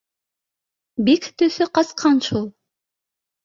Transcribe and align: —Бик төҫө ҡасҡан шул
—Бик 1.11 1.29
төҫө 1.43 1.69
ҡасҡан 1.79 2.21
шул 2.33 2.51